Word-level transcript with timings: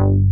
The 0.00 0.29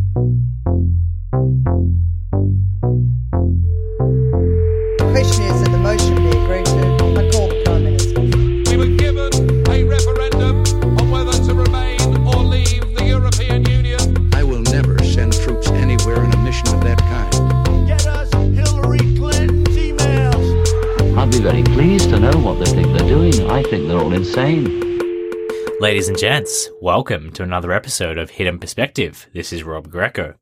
Ladies 25.88 26.08
and 26.08 26.18
gents, 26.18 26.68
welcome 26.82 27.32
to 27.32 27.42
another 27.42 27.72
episode 27.72 28.18
of 28.18 28.28
Hidden 28.28 28.58
Perspective. 28.58 29.26
This 29.32 29.54
is 29.54 29.62
Rob 29.62 29.90
Greco. 29.90 30.34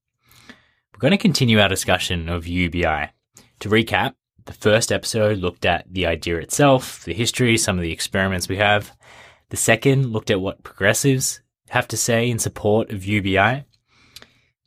We're 0.92 0.98
going 0.98 1.12
to 1.12 1.16
continue 1.16 1.60
our 1.60 1.68
discussion 1.68 2.28
of 2.28 2.48
UBI. 2.48 3.10
To 3.60 3.68
recap, 3.68 4.14
the 4.46 4.52
first 4.52 4.90
episode 4.90 5.38
looked 5.38 5.64
at 5.64 5.86
the 5.88 6.04
idea 6.04 6.38
itself, 6.38 7.04
the 7.04 7.14
history, 7.14 7.56
some 7.58 7.76
of 7.78 7.84
the 7.84 7.92
experiments 7.92 8.48
we 8.48 8.56
have. 8.56 8.90
The 9.50 9.56
second 9.56 10.06
looked 10.12 10.32
at 10.32 10.40
what 10.40 10.64
progressives 10.64 11.42
have 11.68 11.86
to 11.86 11.96
say 11.96 12.28
in 12.28 12.40
support 12.40 12.90
of 12.90 13.04
UBI. 13.04 13.66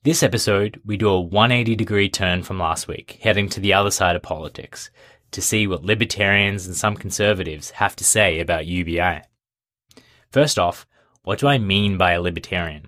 This 0.03 0.23
episode, 0.23 0.79
we 0.85 0.95
do 0.95 1.09
a 1.09 1.19
180 1.19 1.75
degree 1.75 2.07
turn 2.07 2.41
from 2.41 2.57
last 2.57 2.87
week, 2.87 3.19
heading 3.21 3.49
to 3.49 3.59
the 3.59 3.73
other 3.73 3.91
side 3.91 4.15
of 4.15 4.21
politics 4.21 4.91
to 5.31 5.41
see 5.41 5.67
what 5.67 5.83
libertarians 5.83 6.67
and 6.67 6.75
some 6.77 6.95
conservatives 6.95 7.71
have 7.71 7.97
to 7.97 8.05
say 8.05 8.39
about 8.39 8.65
UBI. 8.65 9.23
First 10.31 10.59
off, 10.59 10.85
what 11.23 11.39
do 11.39 11.47
I 11.47 11.57
mean 11.57 11.97
by 11.97 12.11
a 12.11 12.21
libertarian? 12.21 12.87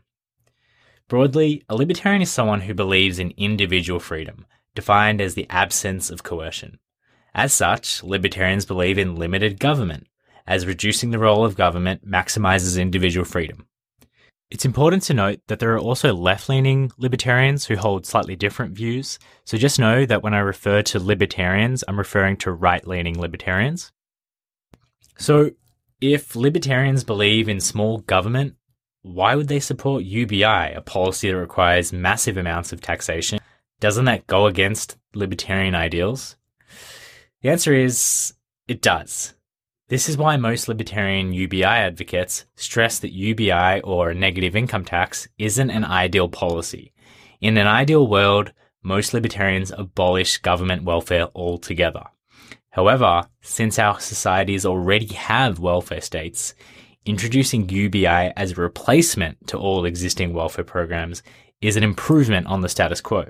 Broadly, 1.07 1.63
a 1.67 1.75
libertarian 1.75 2.21
is 2.21 2.31
someone 2.31 2.61
who 2.61 2.73
believes 2.73 3.19
in 3.19 3.33
individual 3.35 3.99
freedom, 3.99 4.45
defined 4.75 5.19
as 5.19 5.33
the 5.33 5.47
absence 5.49 6.09
of 6.09 6.23
coercion. 6.23 6.79
As 7.33 7.53
such, 7.53 8.03
libertarians 8.03 8.65
believe 8.65 8.97
in 8.97 9.15
limited 9.15 9.59
government, 9.59 10.07
as 10.47 10.65
reducing 10.65 11.11
the 11.11 11.19
role 11.19 11.43
of 11.43 11.55
government 11.55 12.07
maximizes 12.07 12.79
individual 12.79 13.25
freedom. 13.25 13.67
It's 14.49 14.65
important 14.65 15.03
to 15.03 15.13
note 15.13 15.39
that 15.47 15.59
there 15.59 15.73
are 15.73 15.79
also 15.79 16.13
left 16.13 16.49
leaning 16.49 16.91
libertarians 16.97 17.65
who 17.65 17.77
hold 17.77 18.05
slightly 18.05 18.35
different 18.35 18.75
views, 18.75 19.17
so 19.45 19.57
just 19.57 19.79
know 19.79 20.05
that 20.05 20.23
when 20.23 20.33
I 20.33 20.39
refer 20.39 20.81
to 20.83 20.99
libertarians, 20.99 21.85
I'm 21.87 21.97
referring 21.97 22.35
to 22.37 22.51
right 22.51 22.85
leaning 22.85 23.17
libertarians. 23.17 23.93
So, 25.17 25.51
if 26.01 26.35
libertarians 26.35 27.03
believe 27.03 27.47
in 27.47 27.59
small 27.59 27.99
government, 27.99 28.55
why 29.03 29.35
would 29.35 29.47
they 29.47 29.59
support 29.59 30.03
UBI, 30.03 30.73
a 30.73 30.81
policy 30.81 31.29
that 31.29 31.37
requires 31.37 31.93
massive 31.93 32.37
amounts 32.37 32.73
of 32.73 32.81
taxation? 32.81 33.39
Doesn't 33.79 34.05
that 34.05 34.27
go 34.27 34.47
against 34.47 34.97
libertarian 35.13 35.75
ideals? 35.75 36.35
The 37.41 37.49
answer 37.49 37.73
is 37.73 38.33
it 38.67 38.81
does. 38.81 39.35
This 39.89 40.07
is 40.07 40.17
why 40.17 40.37
most 40.37 40.67
libertarian 40.67 41.33
UBI 41.33 41.63
advocates 41.63 42.45
stress 42.55 42.99
that 42.99 43.11
UBI 43.11 43.81
or 43.81 44.13
negative 44.13 44.55
income 44.55 44.85
tax 44.85 45.27
isn't 45.37 45.69
an 45.69 45.83
ideal 45.83 46.29
policy. 46.29 46.93
In 47.41 47.57
an 47.57 47.67
ideal 47.67 48.07
world, 48.07 48.53
most 48.83 49.13
libertarians 49.13 49.71
abolish 49.71 50.37
government 50.37 50.83
welfare 50.83 51.27
altogether. 51.35 52.05
However, 52.71 53.27
since 53.41 53.77
our 53.77 53.99
societies 53.99 54.65
already 54.65 55.13
have 55.13 55.59
welfare 55.59 56.01
states, 56.01 56.55
introducing 57.05 57.67
UBI 57.67 58.33
as 58.35 58.51
a 58.51 58.61
replacement 58.61 59.47
to 59.47 59.57
all 59.57 59.85
existing 59.85 60.33
welfare 60.33 60.65
programs 60.65 61.21
is 61.61 61.75
an 61.75 61.83
improvement 61.83 62.47
on 62.47 62.61
the 62.61 62.69
status 62.69 63.01
quo. 63.01 63.25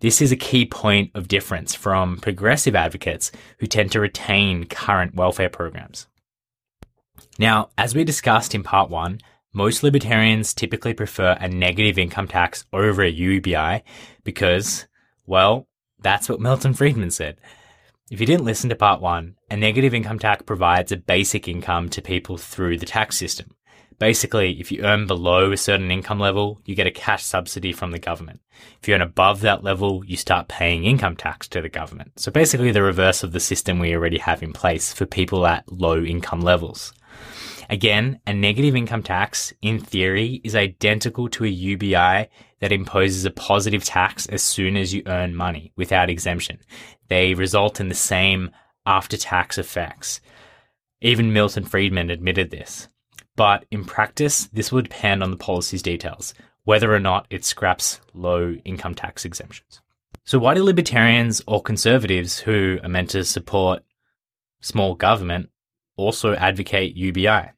This 0.00 0.20
is 0.20 0.32
a 0.32 0.36
key 0.36 0.66
point 0.66 1.12
of 1.14 1.28
difference 1.28 1.74
from 1.74 2.18
progressive 2.18 2.74
advocates 2.74 3.32
who 3.58 3.66
tend 3.66 3.92
to 3.92 4.00
retain 4.00 4.64
current 4.64 5.14
welfare 5.14 5.48
programs. 5.48 6.08
Now, 7.38 7.70
as 7.78 7.94
we 7.94 8.04
discussed 8.04 8.54
in 8.54 8.62
part 8.62 8.90
one, 8.90 9.20
most 9.54 9.82
libertarians 9.82 10.52
typically 10.52 10.92
prefer 10.92 11.36
a 11.40 11.48
negative 11.48 11.98
income 11.98 12.28
tax 12.28 12.66
over 12.72 13.02
a 13.02 13.10
UBI 13.10 13.82
because, 14.24 14.86
well, 15.24 15.68
that's 16.00 16.28
what 16.28 16.40
Milton 16.40 16.74
Friedman 16.74 17.10
said. 17.10 17.38
If 18.10 18.20
you 18.20 18.26
didn't 18.26 18.44
listen 18.44 18.68
to 18.68 18.76
part 18.76 19.00
one, 19.00 19.36
a 19.48 19.56
negative 19.56 19.94
income 19.94 20.18
tax 20.18 20.42
provides 20.42 20.92
a 20.92 20.96
basic 20.96 21.46
income 21.46 21.88
to 21.90 22.02
people 22.02 22.36
through 22.36 22.78
the 22.78 22.86
tax 22.86 23.16
system. 23.16 23.54
Basically, 23.98 24.58
if 24.60 24.72
you 24.72 24.82
earn 24.82 25.06
below 25.06 25.52
a 25.52 25.56
certain 25.56 25.90
income 25.90 26.18
level, 26.18 26.60
you 26.64 26.74
get 26.74 26.88
a 26.88 26.90
cash 26.90 27.22
subsidy 27.22 27.72
from 27.72 27.92
the 27.92 28.00
government. 28.00 28.40
If 28.80 28.88
you 28.88 28.94
earn 28.94 29.02
above 29.02 29.40
that 29.42 29.62
level, 29.62 30.04
you 30.04 30.16
start 30.16 30.48
paying 30.48 30.84
income 30.84 31.16
tax 31.16 31.46
to 31.48 31.62
the 31.62 31.68
government. 31.68 32.18
So 32.18 32.32
basically 32.32 32.72
the 32.72 32.82
reverse 32.82 33.22
of 33.22 33.30
the 33.30 33.40
system 33.40 33.78
we 33.78 33.94
already 33.94 34.18
have 34.18 34.42
in 34.42 34.52
place 34.52 34.92
for 34.92 35.06
people 35.06 35.46
at 35.46 35.70
low 35.70 36.02
income 36.02 36.40
levels. 36.40 36.92
Again, 37.70 38.18
a 38.26 38.34
negative 38.34 38.74
income 38.74 39.02
tax, 39.02 39.52
in 39.62 39.78
theory, 39.78 40.40
is 40.44 40.56
identical 40.56 41.28
to 41.30 41.44
a 41.44 41.48
UBI 41.48 42.28
that 42.60 42.72
imposes 42.72 43.24
a 43.24 43.30
positive 43.30 43.84
tax 43.84 44.26
as 44.26 44.42
soon 44.42 44.76
as 44.76 44.92
you 44.92 45.02
earn 45.06 45.34
money 45.34 45.72
without 45.76 46.10
exemption. 46.10 46.58
They 47.12 47.34
result 47.34 47.78
in 47.78 47.90
the 47.90 47.94
same 47.94 48.52
after 48.86 49.18
tax 49.18 49.58
effects. 49.58 50.22
Even 51.02 51.34
Milton 51.34 51.62
Friedman 51.62 52.08
admitted 52.08 52.50
this. 52.50 52.88
But 53.36 53.66
in 53.70 53.84
practice, 53.84 54.46
this 54.46 54.72
would 54.72 54.84
depend 54.84 55.22
on 55.22 55.30
the 55.30 55.36
policy's 55.36 55.82
details, 55.82 56.32
whether 56.64 56.90
or 56.90 57.00
not 57.00 57.26
it 57.28 57.44
scraps 57.44 58.00
low 58.14 58.54
income 58.64 58.94
tax 58.94 59.26
exemptions. 59.26 59.82
So, 60.24 60.38
why 60.38 60.54
do 60.54 60.64
libertarians 60.64 61.42
or 61.46 61.60
conservatives 61.60 62.38
who 62.38 62.78
are 62.82 62.88
meant 62.88 63.10
to 63.10 63.24
support 63.24 63.82
small 64.62 64.94
government 64.94 65.50
also 65.98 66.32
advocate 66.32 66.96
UBI? 66.96 67.50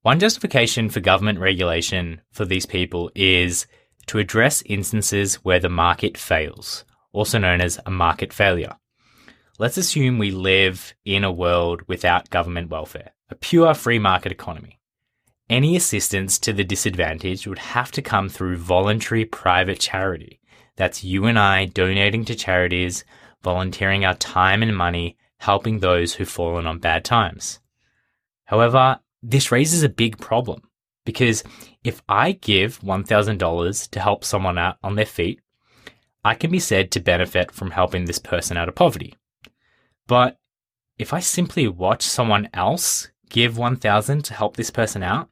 One 0.00 0.18
justification 0.18 0.88
for 0.88 1.00
government 1.00 1.40
regulation 1.40 2.22
for 2.32 2.46
these 2.46 2.64
people 2.64 3.10
is 3.14 3.66
to 4.06 4.18
address 4.18 4.62
instances 4.64 5.34
where 5.44 5.60
the 5.60 5.68
market 5.68 6.16
fails, 6.16 6.86
also 7.12 7.38
known 7.38 7.60
as 7.60 7.80
a 7.84 7.90
market 7.90 8.32
failure. 8.32 8.76
Let's 9.58 9.76
assume 9.76 10.18
we 10.18 10.30
live 10.30 10.94
in 11.04 11.24
a 11.24 11.32
world 11.32 11.82
without 11.86 12.30
government 12.30 12.70
welfare, 12.70 13.10
a 13.28 13.34
pure 13.34 13.74
free 13.74 13.98
market 13.98 14.32
economy. 14.32 14.80
Any 15.48 15.76
assistance 15.76 16.38
to 16.38 16.52
the 16.52 16.64
disadvantaged 16.64 17.46
would 17.46 17.58
have 17.58 17.90
to 17.92 18.02
come 18.02 18.28
through 18.28 18.56
voluntary 18.56 19.24
private 19.24 19.80
charity. 19.80 20.40
That's 20.76 21.04
you 21.04 21.26
and 21.26 21.38
I 21.38 21.66
donating 21.66 22.24
to 22.26 22.34
charities, 22.34 23.04
volunteering 23.42 24.04
our 24.04 24.14
time 24.14 24.62
and 24.62 24.76
money, 24.76 25.16
helping 25.38 25.80
those 25.80 26.14
who've 26.14 26.28
fallen 26.28 26.66
on 26.66 26.78
bad 26.78 27.04
times. 27.04 27.60
However, 28.44 29.00
this 29.22 29.52
raises 29.52 29.82
a 29.82 29.88
big 29.88 30.18
problem 30.18 30.62
because 31.04 31.42
if 31.82 32.02
I 32.08 32.32
give 32.32 32.80
$1,000 32.80 33.90
to 33.90 34.00
help 34.00 34.24
someone 34.24 34.58
out 34.58 34.76
on 34.82 34.94
their 34.94 35.06
feet, 35.06 35.40
I 36.24 36.34
can 36.34 36.50
be 36.50 36.58
said 36.58 36.90
to 36.90 37.00
benefit 37.00 37.50
from 37.50 37.70
helping 37.70 38.04
this 38.04 38.18
person 38.18 38.56
out 38.56 38.68
of 38.68 38.74
poverty. 38.74 39.14
But 40.06 40.36
if 40.98 41.14
I 41.14 41.20
simply 41.20 41.66
watch 41.66 42.02
someone 42.02 42.48
else 42.52 43.08
give 43.30 43.56
1000 43.56 44.24
to 44.24 44.34
help 44.34 44.56
this 44.56 44.70
person 44.70 45.02
out, 45.02 45.30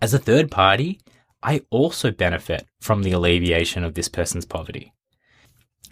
as 0.00 0.14
a 0.14 0.18
third 0.18 0.50
party, 0.50 1.00
I 1.42 1.62
also 1.70 2.10
benefit 2.10 2.66
from 2.80 3.02
the 3.02 3.12
alleviation 3.12 3.84
of 3.84 3.94
this 3.94 4.08
person's 4.08 4.46
poverty. 4.46 4.94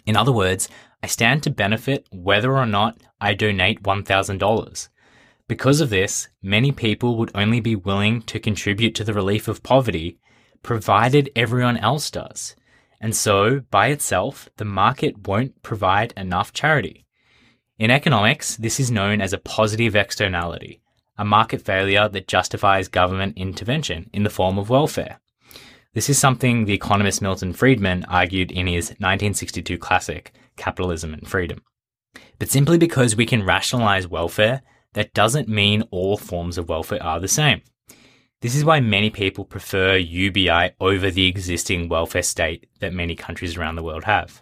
In 0.05 0.15
other 0.15 0.31
words, 0.31 0.69
I 1.03 1.07
stand 1.07 1.43
to 1.43 1.51
benefit 1.51 2.07
whether 2.11 2.57
or 2.57 2.65
not 2.65 2.97
I 3.21 3.33
donate 3.33 3.83
$1,000. 3.83 4.89
Because 5.47 5.81
of 5.81 5.89
this, 5.89 6.27
many 6.41 6.71
people 6.71 7.15
would 7.17 7.31
only 7.35 7.59
be 7.59 7.75
willing 7.75 8.21
to 8.23 8.39
contribute 8.39 8.95
to 8.95 9.03
the 9.03 9.13
relief 9.13 9.47
of 9.47 9.63
poverty 9.63 10.19
provided 10.61 11.29
everyone 11.35 11.77
else 11.77 12.11
does. 12.11 12.55
And 13.01 13.15
so, 13.15 13.61
by 13.71 13.87
itself, 13.87 14.49
the 14.57 14.65
market 14.65 15.27
won't 15.27 15.61
provide 15.63 16.13
enough 16.17 16.51
charity. 16.51 17.05
In 17.77 17.91
economics, 17.91 18.57
this 18.57 18.79
is 18.79 18.91
known 18.91 19.21
as 19.21 19.31
a 19.31 19.37
positive 19.37 19.95
externality, 19.95 20.81
a 21.17 21.23
market 21.23 21.61
failure 21.61 22.09
that 22.09 22.27
justifies 22.27 22.89
government 22.89 23.37
intervention 23.37 24.09
in 24.11 24.23
the 24.23 24.29
form 24.29 24.57
of 24.57 24.69
welfare. 24.69 25.19
This 25.93 26.09
is 26.09 26.17
something 26.17 26.65
the 26.65 26.73
economist 26.73 27.21
Milton 27.21 27.53
Friedman 27.53 28.05
argued 28.05 28.51
in 28.51 28.67
his 28.67 28.89
1962 28.89 29.77
classic, 29.77 30.33
Capitalism 30.57 31.13
and 31.13 31.27
Freedom. 31.27 31.63
But 32.37 32.49
simply 32.49 32.77
because 32.77 33.15
we 33.15 33.25
can 33.25 33.45
rationalize 33.45 34.07
welfare, 34.07 34.61
that 34.93 35.13
doesn't 35.13 35.47
mean 35.47 35.83
all 35.91 36.17
forms 36.17 36.57
of 36.57 36.69
welfare 36.69 37.01
are 37.01 37.19
the 37.19 37.27
same. 37.27 37.61
This 38.41 38.55
is 38.55 38.63
why 38.63 38.79
many 38.79 39.09
people 39.09 39.43
prefer 39.43 39.97
UBI 39.97 40.71
over 40.79 41.11
the 41.11 41.27
existing 41.27 41.89
welfare 41.89 42.23
state 42.23 42.69
that 42.79 42.93
many 42.93 43.13
countries 43.13 43.57
around 43.57 43.75
the 43.75 43.83
world 43.83 44.05
have. 44.05 44.41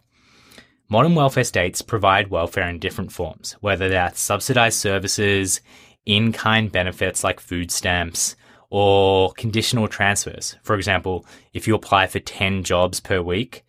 Modern 0.88 1.16
welfare 1.16 1.44
states 1.44 1.82
provide 1.82 2.30
welfare 2.30 2.70
in 2.70 2.78
different 2.78 3.12
forms, 3.12 3.54
whether 3.60 3.90
that's 3.90 4.22
subsidized 4.22 4.80
services, 4.80 5.62
in 6.06 6.32
kind 6.32 6.72
benefits 6.72 7.24
like 7.24 7.40
food 7.40 7.72
stamps, 7.72 8.36
or 8.70 9.32
conditional 9.34 9.88
transfers. 9.88 10.56
For 10.62 10.76
example, 10.76 11.26
if 11.54 11.68
you 11.68 11.74
apply 11.74 12.06
for 12.06 12.20
10 12.20 12.64
jobs 12.64 13.00
per 13.00 13.20
week, 13.20 13.66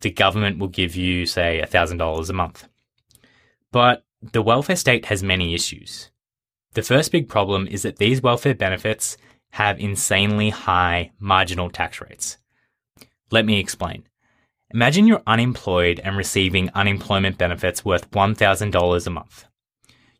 the 0.00 0.10
government 0.10 0.58
will 0.58 0.68
give 0.68 0.96
you, 0.96 1.24
say, 1.24 1.62
$1,000 1.64 2.28
a 2.28 2.32
month. 2.32 2.66
But 3.70 4.04
the 4.20 4.42
welfare 4.42 4.76
state 4.76 5.06
has 5.06 5.22
many 5.22 5.54
issues. 5.54 6.10
The 6.74 6.82
first 6.82 7.12
big 7.12 7.28
problem 7.28 7.68
is 7.68 7.82
that 7.82 7.98
these 7.98 8.22
welfare 8.22 8.54
benefits 8.54 9.16
have 9.50 9.80
insanely 9.80 10.50
high 10.50 11.10
marginal 11.18 11.70
tax 11.70 12.00
rates. 12.00 12.38
Let 13.30 13.44
me 13.44 13.58
explain. 13.58 14.04
Imagine 14.70 15.06
you're 15.06 15.22
unemployed 15.26 16.00
and 16.04 16.16
receiving 16.16 16.70
unemployment 16.74 17.38
benefits 17.38 17.84
worth 17.84 18.10
$1,000 18.10 19.06
a 19.06 19.10
month. 19.10 19.44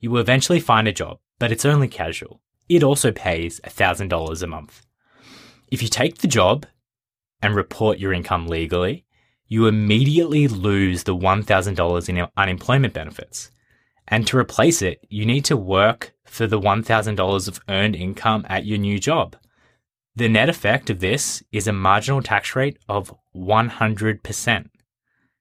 You 0.00 0.10
will 0.10 0.20
eventually 0.20 0.60
find 0.60 0.88
a 0.88 0.92
job, 0.92 1.18
but 1.38 1.52
it's 1.52 1.64
only 1.64 1.88
casual. 1.88 2.40
It 2.68 2.82
also 2.82 3.12
pays 3.12 3.60
$1,000 3.60 4.42
a 4.42 4.46
month. 4.46 4.86
If 5.70 5.82
you 5.82 5.88
take 5.88 6.18
the 6.18 6.28
job 6.28 6.66
and 7.42 7.54
report 7.54 7.98
your 7.98 8.12
income 8.12 8.46
legally, 8.46 9.04
you 9.46 9.66
immediately 9.66 10.48
lose 10.48 11.04
the 11.04 11.16
$1,000 11.16 12.08
in 12.08 12.26
unemployment 12.36 12.94
benefits. 12.94 13.50
And 14.08 14.26
to 14.26 14.38
replace 14.38 14.82
it, 14.82 15.04
you 15.08 15.26
need 15.26 15.44
to 15.46 15.56
work 15.56 16.14
for 16.24 16.46
the 16.46 16.60
$1,000 16.60 17.48
of 17.48 17.60
earned 17.68 17.94
income 17.94 18.44
at 18.48 18.64
your 18.64 18.78
new 18.78 18.98
job. 18.98 19.36
The 20.16 20.28
net 20.28 20.48
effect 20.48 20.90
of 20.90 21.00
this 21.00 21.42
is 21.52 21.68
a 21.68 21.72
marginal 21.72 22.22
tax 22.22 22.56
rate 22.56 22.78
of 22.88 23.14
100%. 23.36 24.68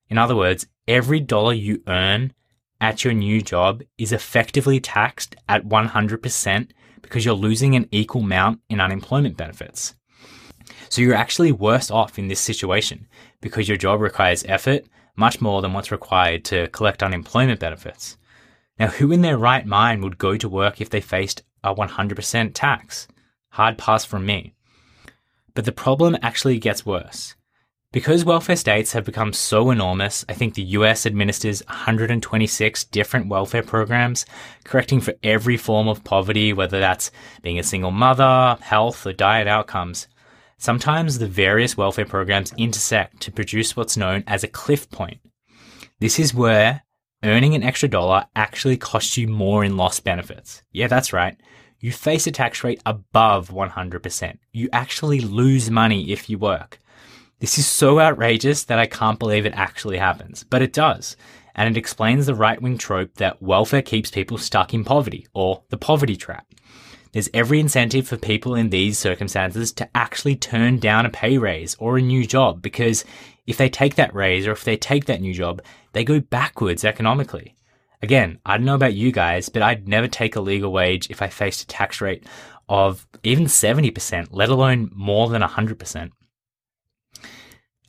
In 0.09 0.17
other 0.17 0.35
words, 0.35 0.67
every 0.87 1.19
dollar 1.19 1.53
you 1.53 1.81
earn 1.87 2.33
at 2.79 3.03
your 3.03 3.13
new 3.13 3.41
job 3.41 3.81
is 3.97 4.11
effectively 4.11 4.79
taxed 4.79 5.35
at 5.49 5.65
100% 5.65 6.69
because 7.01 7.25
you're 7.25 7.33
losing 7.33 7.75
an 7.75 7.87
equal 7.91 8.21
amount 8.21 8.59
in 8.69 8.79
unemployment 8.79 9.37
benefits. 9.37 9.95
So 10.89 11.01
you're 11.01 11.15
actually 11.15 11.51
worse 11.51 11.89
off 11.89 12.19
in 12.19 12.27
this 12.27 12.39
situation 12.39 13.07
because 13.41 13.67
your 13.67 13.77
job 13.77 14.01
requires 14.01 14.45
effort 14.45 14.85
much 15.15 15.41
more 15.41 15.61
than 15.61 15.73
what's 15.73 15.91
required 15.91 16.45
to 16.45 16.67
collect 16.67 17.01
unemployment 17.01 17.59
benefits. 17.59 18.17
Now, 18.79 18.87
who 18.87 19.11
in 19.11 19.21
their 19.21 19.37
right 19.37 19.65
mind 19.65 20.03
would 20.03 20.17
go 20.17 20.37
to 20.37 20.49
work 20.49 20.79
if 20.79 20.89
they 20.89 21.01
faced 21.01 21.43
a 21.63 21.73
100% 21.73 22.51
tax? 22.53 23.07
Hard 23.51 23.77
pass 23.77 24.05
from 24.05 24.25
me. 24.25 24.53
But 25.55 25.65
the 25.65 25.71
problem 25.71 26.15
actually 26.21 26.59
gets 26.59 26.85
worse. 26.85 27.35
Because 27.91 28.25
welfare 28.25 28.57
states 28.57 28.91
have 28.91 29.05
become 29.05 29.33
so 29.33 29.71
enormous, 29.71 30.25
I 30.29 30.33
think 30.33 30.53
the 30.53 30.61
US 30.61 31.05
administers 31.05 31.63
126 31.67 32.83
different 32.85 33.29
welfare 33.29 33.63
programs, 33.63 34.25
correcting 34.65 34.99
for 34.99 35.15
every 35.23 35.57
form 35.57 35.87
of 35.87 36.03
poverty, 36.03 36.53
whether 36.53 36.79
that's 36.79 37.11
being 37.41 37.57
a 37.57 37.63
single 37.63 37.91
mother, 37.91 38.57
health, 38.61 39.07
or 39.07 39.13
diet 39.13 39.47
outcomes. 39.47 40.07
Sometimes 40.59 41.17
the 41.17 41.27
various 41.27 41.77
welfare 41.77 42.05
programs 42.05 42.53
intersect 42.57 43.21
to 43.21 43.31
produce 43.31 43.75
what's 43.75 43.97
known 43.97 44.23
as 44.27 44.43
a 44.43 44.47
cliff 44.47 44.89
point. 44.91 45.19
This 45.99 46.19
is 46.19 46.33
where 46.33 46.83
earning 47.27 47.55
an 47.55 47.63
extra 47.63 47.89
dollar 47.89 48.25
actually 48.35 48.77
costs 48.77 49.17
you 49.17 49.27
more 49.27 49.63
in 49.63 49.77
lost 49.77 50.03
benefits. 50.03 50.61
Yeah, 50.71 50.87
that's 50.87 51.13
right. 51.13 51.37
You 51.79 51.91
face 51.91 52.25
a 52.27 52.31
tax 52.31 52.63
rate 52.63 52.81
above 52.85 53.49
100%. 53.49 54.37
You 54.51 54.69
actually 54.73 55.19
lose 55.19 55.69
money 55.69 56.11
if 56.11 56.29
you 56.29 56.37
work. 56.37 56.79
This 57.39 57.59
is 57.59 57.67
so 57.67 57.99
outrageous 57.99 58.63
that 58.63 58.79
I 58.79 58.87
can't 58.87 59.19
believe 59.19 59.45
it 59.45 59.53
actually 59.53 59.97
happens, 59.97 60.43
but 60.43 60.63
it 60.63 60.73
does. 60.73 61.15
And 61.53 61.69
it 61.69 61.77
explains 61.77 62.25
the 62.25 62.33
right 62.35 62.59
wing 62.61 62.79
trope 62.79 63.13
that 63.15 63.41
welfare 63.41 63.83
keeps 63.83 64.09
people 64.09 64.37
stuck 64.37 64.73
in 64.73 64.83
poverty, 64.83 65.27
or 65.33 65.63
the 65.69 65.77
poverty 65.77 66.15
trap. 66.15 66.47
There's 67.11 67.29
every 67.33 67.59
incentive 67.59 68.07
for 68.07 68.17
people 68.17 68.55
in 68.55 68.69
these 68.69 68.99
circumstances 68.99 69.71
to 69.73 69.89
actually 69.95 70.35
turn 70.35 70.79
down 70.79 71.05
a 71.05 71.09
pay 71.09 71.37
raise 71.37 71.75
or 71.79 71.97
a 71.97 72.01
new 72.01 72.25
job 72.25 72.61
because 72.61 73.05
if 73.47 73.57
they 73.57 73.69
take 73.69 73.95
that 73.95 74.13
raise 74.13 74.45
or 74.45 74.51
if 74.51 74.63
they 74.63 74.77
take 74.77 75.05
that 75.05 75.21
new 75.21 75.33
job, 75.33 75.61
they 75.93 76.03
go 76.03 76.19
backwards 76.19 76.85
economically. 76.85 77.55
Again, 78.03 78.39
I 78.45 78.57
don't 78.57 78.65
know 78.65 78.75
about 78.75 78.93
you 78.93 79.11
guys, 79.11 79.49
but 79.49 79.63
I'd 79.63 79.87
never 79.87 80.07
take 80.07 80.35
a 80.35 80.41
legal 80.41 80.71
wage 80.71 81.09
if 81.09 81.21
I 81.21 81.29
faced 81.29 81.63
a 81.63 81.67
tax 81.67 81.99
rate 82.01 82.25
of 82.69 83.07
even 83.23 83.45
70%, 83.45 84.27
let 84.31 84.49
alone 84.49 84.91
more 84.93 85.29
than 85.29 85.41
100%. 85.41 86.11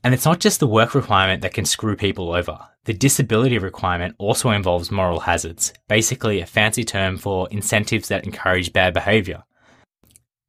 And 0.05 0.15
it's 0.15 0.25
not 0.25 0.41
just 0.41 0.61
the 0.61 0.67
work 0.67 0.95
requirement 0.95 1.43
that 1.43 1.53
can 1.53 1.65
screw 1.65 1.97
people 1.97 2.33
over. 2.33 2.59
The 2.85 2.95
disability 2.95 3.59
requirement 3.59 4.15
also 4.19 4.51
involves 4.51 4.91
moral 4.91 5.21
hazards, 5.21 5.75
basically 5.89 6.41
a 6.41 6.47
fancy 6.47 6.85
term 6.85 7.19
for 7.19 7.49
incentives 7.51 8.09
that 8.09 8.25
encourage 8.25 8.73
bad 8.73 8.95
behavior. 8.95 9.43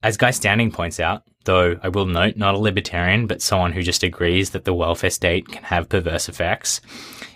As 0.01 0.15
Guy 0.15 0.31
Standing 0.31 0.71
points 0.71 0.99
out, 0.99 1.23
though 1.49 1.79
I 1.81 1.89
will 1.89 2.05
note 2.05 2.37
not 2.37 2.53
a 2.53 2.59
libertarian, 2.59 3.25
but 3.25 3.41
someone 3.41 3.71
who 3.71 3.81
just 3.81 4.03
agrees 4.03 4.51
that 4.51 4.65
the 4.65 4.73
welfare 4.73 5.09
state 5.09 5.47
can 5.47 5.63
have 5.63 5.89
perverse 5.89 6.29
effects, 6.29 6.79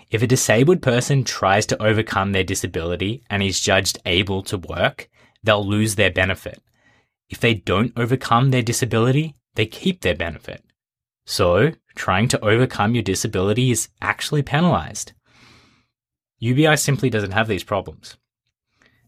if 0.08 0.22
a 0.22 0.28
disabled 0.28 0.82
person 0.82 1.24
tries 1.24 1.66
to 1.66 1.82
overcome 1.82 2.30
their 2.30 2.44
disability 2.44 3.24
and 3.28 3.42
is 3.42 3.58
judged 3.58 3.98
able 4.06 4.44
to 4.44 4.56
work, 4.56 5.10
they'll 5.42 5.66
lose 5.66 5.96
their 5.96 6.12
benefit. 6.12 6.62
If 7.28 7.40
they 7.40 7.54
don't 7.54 7.92
overcome 7.96 8.52
their 8.52 8.62
disability, 8.62 9.34
they 9.56 9.66
keep 9.66 10.02
their 10.02 10.14
benefit. 10.14 10.62
So, 11.26 11.72
trying 11.96 12.28
to 12.28 12.44
overcome 12.44 12.94
your 12.94 13.02
disability 13.02 13.72
is 13.72 13.88
actually 14.00 14.42
penalized. 14.42 15.12
UBI 16.38 16.76
simply 16.76 17.10
doesn't 17.10 17.32
have 17.32 17.48
these 17.48 17.64
problems. 17.64 18.16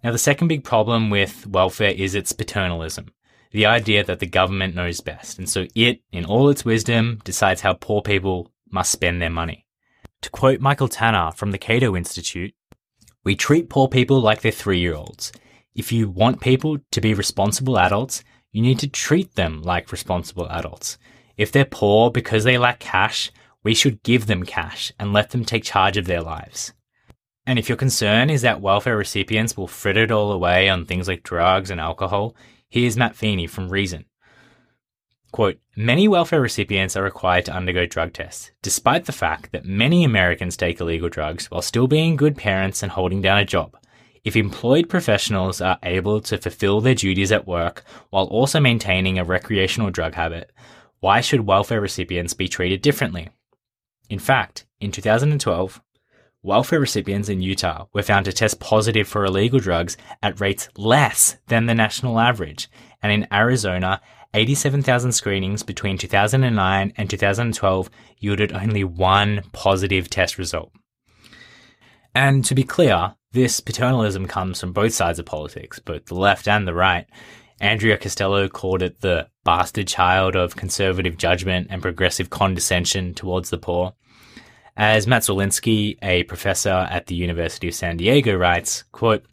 Now, 0.02 0.10
the 0.10 0.18
second 0.18 0.48
big 0.48 0.64
problem 0.64 1.10
with 1.10 1.46
welfare 1.46 1.92
is 1.92 2.16
its 2.16 2.32
paternalism 2.32 3.12
the 3.52 3.66
idea 3.66 4.04
that 4.04 4.18
the 4.18 4.26
government 4.26 4.74
knows 4.74 5.00
best, 5.00 5.38
and 5.38 5.48
so 5.48 5.66
it, 5.74 6.02
in 6.12 6.24
all 6.24 6.48
its 6.48 6.64
wisdom, 6.64 7.20
decides 7.24 7.60
how 7.60 7.74
poor 7.74 8.02
people 8.02 8.50
must 8.70 8.90
spend 8.90 9.20
their 9.20 9.30
money. 9.30 9.66
To 10.22 10.30
quote 10.30 10.60
Michael 10.60 10.88
Tanner 10.88 11.30
from 11.32 11.50
the 11.52 11.58
Cato 11.58 11.96
Institute, 11.96 12.54
we 13.24 13.36
treat 13.36 13.68
poor 13.68 13.88
people 13.88 14.20
like 14.20 14.40
they're 14.40 14.52
three 14.52 14.78
year 14.78 14.94
olds. 14.94 15.32
If 15.74 15.92
you 15.92 16.08
want 16.08 16.40
people 16.40 16.78
to 16.90 17.00
be 17.00 17.14
responsible 17.14 17.78
adults, 17.78 18.24
you 18.52 18.62
need 18.62 18.78
to 18.78 18.88
treat 18.88 19.34
them 19.34 19.62
like 19.62 19.92
responsible 19.92 20.48
adults. 20.48 20.96
If 21.36 21.52
they're 21.52 21.64
poor 21.64 22.10
because 22.10 22.44
they 22.44 22.56
lack 22.56 22.78
cash, 22.78 23.30
we 23.62 23.74
should 23.74 24.02
give 24.02 24.26
them 24.26 24.44
cash 24.44 24.92
and 24.98 25.12
let 25.12 25.30
them 25.30 25.44
take 25.44 25.64
charge 25.64 25.96
of 25.96 26.06
their 26.06 26.22
lives. 26.22 26.72
And 27.46 27.58
if 27.58 27.68
your 27.68 27.76
concern 27.76 28.30
is 28.30 28.42
that 28.42 28.60
welfare 28.60 28.96
recipients 28.96 29.56
will 29.56 29.68
fritter 29.68 30.04
it 30.04 30.10
all 30.10 30.32
away 30.32 30.68
on 30.68 30.84
things 30.84 31.06
like 31.06 31.22
drugs 31.22 31.70
and 31.70 31.80
alcohol, 31.80 32.34
here's 32.76 32.94
Matt 32.98 33.16
Feeney 33.16 33.46
from 33.46 33.70
Reason. 33.70 34.04
Quote, 35.32 35.58
many 35.76 36.08
welfare 36.08 36.42
recipients 36.42 36.94
are 36.94 37.02
required 37.02 37.46
to 37.46 37.54
undergo 37.54 37.86
drug 37.86 38.12
tests, 38.12 38.50
despite 38.60 39.06
the 39.06 39.12
fact 39.12 39.52
that 39.52 39.64
many 39.64 40.04
Americans 40.04 40.58
take 40.58 40.78
illegal 40.78 41.08
drugs 41.08 41.50
while 41.50 41.62
still 41.62 41.86
being 41.86 42.16
good 42.16 42.36
parents 42.36 42.82
and 42.82 42.92
holding 42.92 43.22
down 43.22 43.38
a 43.38 43.46
job. 43.46 43.78
If 44.24 44.36
employed 44.36 44.90
professionals 44.90 45.62
are 45.62 45.78
able 45.84 46.20
to 46.20 46.36
fulfill 46.36 46.82
their 46.82 46.94
duties 46.94 47.32
at 47.32 47.46
work 47.46 47.82
while 48.10 48.26
also 48.26 48.60
maintaining 48.60 49.18
a 49.18 49.24
recreational 49.24 49.90
drug 49.90 50.12
habit, 50.12 50.52
why 51.00 51.22
should 51.22 51.46
welfare 51.46 51.80
recipients 51.80 52.34
be 52.34 52.46
treated 52.46 52.82
differently? 52.82 53.30
In 54.10 54.18
fact, 54.18 54.66
in 54.80 54.92
2012, 54.92 55.80
welfare 56.46 56.78
recipients 56.78 57.28
in 57.28 57.42
Utah 57.42 57.86
were 57.92 58.04
found 58.04 58.24
to 58.24 58.32
test 58.32 58.60
positive 58.60 59.08
for 59.08 59.24
illegal 59.24 59.58
drugs 59.58 59.96
at 60.22 60.40
rates 60.40 60.68
less 60.76 61.36
than 61.48 61.66
the 61.66 61.74
national 61.74 62.20
average, 62.20 62.70
and 63.02 63.12
in 63.12 63.26
Arizona, 63.32 64.00
87,000 64.32 65.10
screenings 65.10 65.64
between 65.64 65.98
2009 65.98 66.92
and 66.96 67.10
2012 67.10 67.90
yielded 68.18 68.52
only 68.52 68.84
one 68.84 69.42
positive 69.52 70.08
test 70.08 70.38
result. 70.38 70.72
And 72.14 72.44
to 72.44 72.54
be 72.54 72.62
clear, 72.62 73.16
this 73.32 73.58
paternalism 73.58 74.28
comes 74.28 74.60
from 74.60 74.72
both 74.72 74.94
sides 74.94 75.18
of 75.18 75.26
politics, 75.26 75.80
both 75.80 76.06
the 76.06 76.14
left 76.14 76.46
and 76.46 76.66
the 76.66 76.74
right. 76.74 77.06
Andrea 77.60 77.98
Costello 77.98 78.48
called 78.48 78.82
it 78.82 79.00
the 79.00 79.28
bastard 79.44 79.88
child 79.88 80.36
of 80.36 80.56
conservative 80.56 81.16
judgment 81.16 81.66
and 81.70 81.82
progressive 81.82 82.30
condescension 82.30 83.14
towards 83.14 83.50
the 83.50 83.58
poor. 83.58 83.94
As 84.76 85.06
Matt 85.06 85.22
Zwolinski, 85.22 85.96
a 86.02 86.24
professor 86.24 86.68
at 86.68 87.06
the 87.06 87.14
University 87.14 87.68
of 87.68 87.74
San 87.74 87.96
Diego, 87.96 88.36
writes, 88.36 88.84
quote, 88.92 89.24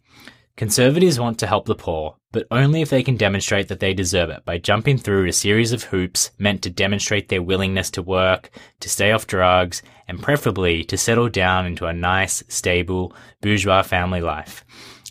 Conservatives 0.56 1.20
want 1.20 1.38
to 1.40 1.46
help 1.46 1.66
the 1.66 1.74
poor, 1.74 2.16
but 2.32 2.46
only 2.50 2.80
if 2.80 2.88
they 2.88 3.02
can 3.02 3.18
demonstrate 3.18 3.68
that 3.68 3.80
they 3.80 3.92
deserve 3.92 4.30
it 4.30 4.42
by 4.46 4.56
jumping 4.56 4.96
through 4.96 5.26
a 5.26 5.32
series 5.32 5.72
of 5.72 5.82
hoops 5.82 6.30
meant 6.38 6.62
to 6.62 6.70
demonstrate 6.70 7.28
their 7.28 7.42
willingness 7.42 7.90
to 7.90 8.00
work, 8.00 8.50
to 8.80 8.88
stay 8.88 9.12
off 9.12 9.26
drugs, 9.26 9.82
and 10.08 10.22
preferably 10.22 10.82
to 10.84 10.96
settle 10.96 11.28
down 11.28 11.66
into 11.66 11.86
a 11.86 11.92
nice, 11.92 12.42
stable, 12.48 13.14
bourgeois 13.42 13.82
family 13.82 14.22
life. 14.22 14.64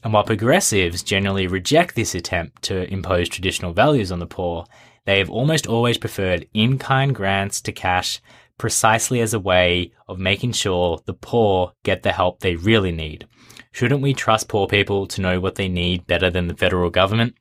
And 0.04 0.13
while 0.13 0.24
progressives 0.24 1.04
generally 1.04 1.46
reject 1.46 1.94
this 1.96 2.16
attempt 2.16 2.63
to 2.63 2.92
impose 2.92 3.30
traditional 3.30 3.74
values 3.74 4.12
on 4.12 4.20
the 4.20 4.25
poor, 4.25 4.66
they 5.06 5.20
have 5.20 5.30
almost 5.30 5.68
always 5.68 5.98
preferred 5.98 6.48
in 6.54 6.80
kind 6.80 7.13
grants 7.13 7.62
to 7.62 7.72
cash 7.72 8.22
precisely 8.57 9.19
as 9.22 9.33
a 9.33 9.39
way 9.39 9.91
of 10.07 10.19
making 10.19 10.51
sure 10.51 11.00
the 11.05 11.13
poor 11.13 11.74
get 11.83 12.03
the 12.03 12.12
help 12.12 12.39
they 12.39 12.55
really 12.55 12.91
need 12.91 13.27
Shouldn't 13.72 14.03
we 14.03 14.13
trust 14.13 14.50
poor 14.50 14.67
people 14.67 15.07
to 15.07 15.22
know 15.22 15.39
what 15.39 15.55
they 15.55 15.67
need 15.67 16.05
better 16.05 16.29
than 16.29 16.48
the 16.48 16.55
federal 16.55 16.91
government? 16.91 17.36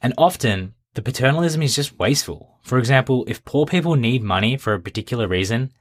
And 0.00 0.14
often, 0.16 0.74
The 0.94 1.02
paternalism 1.02 1.62
is 1.62 1.76
just 1.76 1.98
wasteful. 1.98 2.58
For 2.62 2.78
example, 2.78 3.24
if 3.28 3.44
poor 3.44 3.64
people 3.64 3.94
need 3.94 4.24
money 4.24 4.56
for 4.56 4.74
a 4.74 4.80
particular 4.80 5.28
reason, 5.28 5.72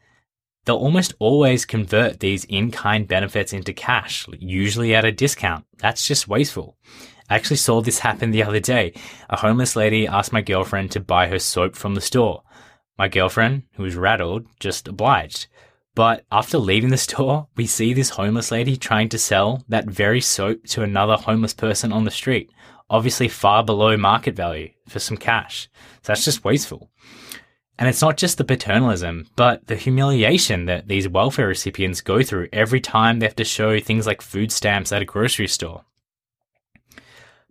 they'll 0.66 0.76
almost 0.76 1.14
always 1.18 1.66
convert 1.66 2.20
these 2.20 2.46
in 2.46 2.70
kind 2.70 3.08
benefits 3.08 3.52
into 3.52 3.74
cash, 3.74 4.28
usually 4.38 4.94
at 4.94 5.06
a 5.06 5.12
discount. 5.12 5.66
That's 5.80 6.06
just 6.06 6.28
wasteful. 6.28 6.78
I 7.28 7.36
actually 7.36 7.58
saw 7.58 7.82
this 7.82 8.00
happen 8.00 8.30
the 8.32 8.44
other 8.44 8.60
day. 8.60 8.94
A 9.30 9.38
homeless 9.38 9.76
lady 9.76 10.06
asked 10.06 10.34
my 10.34 10.42
girlfriend 10.42 10.92
to 10.92 11.00
buy 11.00 11.28
her 11.28 11.40
soap 11.40 11.76
from 11.76 11.96
the 11.96 12.02
store. 12.02 12.44
My 13.00 13.08
girlfriend, 13.08 13.64
who 13.76 13.84
was 13.84 13.96
rattled, 13.96 14.46
just 14.60 14.86
obliged. 14.90 15.48
But 15.96 16.26
after 16.34 16.58
leaving 16.58 16.90
the 16.90 16.98
store, 16.98 17.48
we 17.56 17.66
see 17.66 17.94
this 17.94 18.10
homeless 18.10 18.52
lady 18.52 18.76
trying 18.76 19.08
to 19.10 19.18
sell 19.18 19.64
that 19.70 19.86
very 19.86 20.20
soap 20.20 20.66
to 20.68 20.84
another 20.84 21.16
homeless 21.16 21.54
person 21.54 21.94
on 21.94 22.04
the 22.04 22.12
street, 22.12 22.52
obviously 22.90 23.30
far 23.30 23.64
below 23.64 23.96
market 23.96 24.36
value 24.36 24.72
for 24.90 25.00
some 25.00 25.16
cash. 25.16 25.70
So 26.02 26.12
that's 26.12 26.26
just 26.26 26.44
wasteful. 26.44 26.90
And 27.78 27.88
it's 27.88 28.02
not 28.02 28.18
just 28.18 28.38
the 28.38 28.44
paternalism, 28.44 29.28
but 29.38 29.68
the 29.68 29.78
humiliation 29.78 30.66
that 30.66 30.90
these 30.90 31.08
welfare 31.08 31.48
recipients 31.48 32.02
go 32.02 32.22
through 32.22 32.50
every 32.52 32.82
time 32.82 33.20
they 33.20 33.28
have 33.28 33.36
to 33.38 33.46
show 33.46 33.80
things 33.80 34.08
like 34.08 34.22
food 34.22 34.52
stamps 34.52 34.92
at 34.92 35.02
a 35.02 35.06
grocery 35.06 35.48
store. 35.48 35.86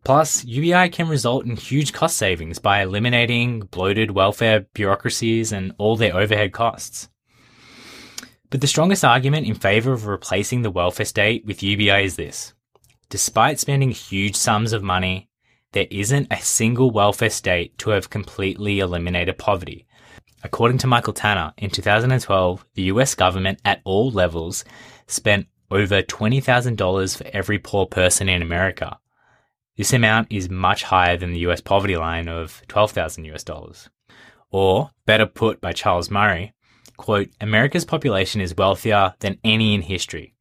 Plus, 0.05 0.45
UBI 0.45 0.89
can 0.89 1.09
result 1.09 1.45
in 1.45 1.57
huge 1.57 1.93
cost 1.93 2.17
savings 2.17 2.59
by 2.59 2.83
eliminating 2.83 3.61
bloated 3.61 4.11
welfare 4.11 4.61
bureaucracies 4.73 5.53
and 5.53 5.73
all 5.79 5.97
their 5.97 6.17
overhead 6.17 6.53
costs. 6.53 7.09
But 8.51 8.63
the 8.63 8.67
strongest 8.67 9.05
argument 9.05 9.47
in 9.47 9.55
favour 9.55 9.93
of 9.93 10.07
replacing 10.07 10.63
the 10.63 10.71
welfare 10.71 11.05
state 11.05 11.45
with 11.45 11.63
UBI 11.63 12.05
is 12.05 12.17
this. 12.17 12.55
Despite 13.11 13.59
spending 13.59 13.91
huge 13.91 14.37
sums 14.37 14.73
of 14.73 14.83
money, 14.83 15.29
there 15.73 15.87
isn't 15.91 16.29
a 16.31 16.41
single 16.41 16.91
welfare 16.91 17.31
state 17.31 17.77
to 17.79 17.91
have 17.91 18.09
completely 18.09 18.81
eliminated 18.81 19.37
poverty. 19.37 19.87
According 20.43 20.79
to 20.79 20.87
Michael 20.87 21.13
Tanner, 21.13 21.53
in 21.59 21.69
2012, 21.69 22.65
the 22.75 22.83
US 22.83 23.15
government 23.15 23.61
at 23.65 23.83
all 23.85 24.11
levels 24.11 24.65
spent 25.07 25.47
over 25.71 26.03
$20,000 26.03 27.17
for 27.17 27.27
every 27.35 27.59
poor 27.59 27.87
person 27.87 28.29
in 28.29 28.41
America. 28.41 28.99
This 29.79 29.93
amount 29.93 30.33
is 30.33 30.51
much 30.51 30.83
higher 30.83 31.17
than 31.17 31.33
the 31.33 31.47
US 31.47 31.61
poverty 31.61 31.97
line 31.97 32.27
of 32.27 32.63
12,000 32.67 33.25
US 33.27 33.45
dollars. 33.45 33.89
Or, 34.51 34.91
better 35.07 35.25
put 35.25 35.61
by 35.61 35.73
Charles 35.73 36.11
Murray, 36.11 36.53
quote, 36.97 37.29
America's 37.41 37.85
population 37.85 38.41
is 38.41 38.57
wealthier 38.57 39.15
than 39.21 39.39
any 39.45 39.77
in 39.77 39.83
history. 39.83 40.35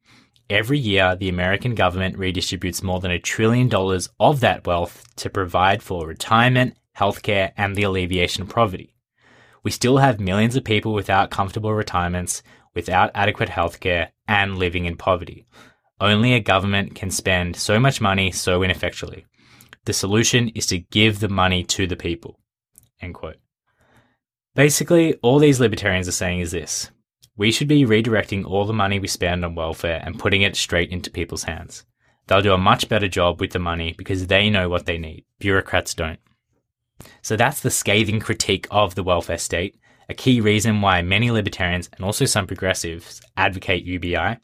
Every 0.50 0.78
year, 0.78 1.14
the 1.14 1.28
American 1.28 1.76
government 1.76 2.18
redistributes 2.18 2.82
more 2.82 2.98
than 2.98 3.12
a 3.12 3.20
trillion 3.20 3.68
dollars 3.68 4.08
of 4.18 4.40
that 4.40 4.66
wealth 4.66 5.04
to 5.16 5.30
provide 5.30 5.84
for 5.84 6.04
retirement, 6.04 6.76
healthcare, 6.96 7.52
and 7.56 7.76
the 7.76 7.84
alleviation 7.84 8.42
of 8.42 8.48
poverty. 8.48 8.96
We 9.62 9.70
still 9.70 9.98
have 9.98 10.18
millions 10.18 10.56
of 10.56 10.64
people 10.64 10.94
without 10.94 11.30
comfortable 11.30 11.74
retirements, 11.74 12.42
without 12.74 13.12
adequate 13.14 13.50
healthcare, 13.50 14.08
and 14.26 14.58
living 14.58 14.84
in 14.84 14.96
poverty. 14.96 15.46
Only 16.00 16.34
a 16.34 16.40
government 16.40 16.94
can 16.94 17.10
spend 17.10 17.56
so 17.56 17.80
much 17.80 18.00
money 18.00 18.30
so 18.30 18.62
ineffectually. 18.62 19.26
The 19.84 19.92
solution 19.92 20.48
is 20.50 20.66
to 20.66 20.78
give 20.78 21.20
the 21.20 21.28
money 21.28 21.64
to 21.64 21.86
the 21.86 21.96
people. 21.96 22.38
End 23.00 23.14
quote. 23.14 23.36
Basically, 24.54 25.14
all 25.22 25.38
these 25.38 25.60
libertarians 25.60 26.08
are 26.08 26.12
saying 26.12 26.40
is 26.40 26.50
this 26.50 26.90
we 27.36 27.52
should 27.52 27.68
be 27.68 27.84
redirecting 27.84 28.44
all 28.44 28.64
the 28.64 28.72
money 28.72 28.98
we 28.98 29.06
spend 29.06 29.44
on 29.44 29.54
welfare 29.54 30.02
and 30.04 30.18
putting 30.18 30.42
it 30.42 30.56
straight 30.56 30.90
into 30.90 31.08
people's 31.08 31.44
hands. 31.44 31.84
They'll 32.26 32.42
do 32.42 32.52
a 32.52 32.58
much 32.58 32.88
better 32.88 33.08
job 33.08 33.40
with 33.40 33.52
the 33.52 33.60
money 33.60 33.94
because 33.96 34.26
they 34.26 34.50
know 34.50 34.68
what 34.68 34.86
they 34.86 34.98
need. 34.98 35.24
Bureaucrats 35.38 35.94
don't. 35.94 36.18
So 37.22 37.36
that's 37.36 37.60
the 37.60 37.70
scathing 37.70 38.18
critique 38.18 38.66
of 38.72 38.96
the 38.96 39.04
welfare 39.04 39.38
state, 39.38 39.78
a 40.08 40.14
key 40.14 40.40
reason 40.40 40.80
why 40.80 41.00
many 41.00 41.30
libertarians 41.30 41.88
and 41.94 42.04
also 42.04 42.24
some 42.24 42.46
progressives 42.46 43.22
advocate 43.36 43.84
UBI. 43.84 44.38